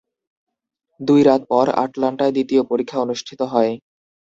[0.99, 3.71] দুই রাত পর আটলান্টায় দ্বিতীয় পরীক্ষা অনুষ্ঠিত হয়।